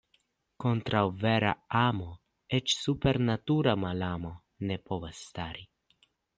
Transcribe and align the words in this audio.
Kontraŭ 0.63 1.01
vera 1.23 1.51
amo 1.81 2.07
eĉ 2.61 2.75
supernatura 2.79 3.77
malamo 3.85 4.35
ne 4.71 4.81
povas 4.89 5.25
stari. 5.31 5.67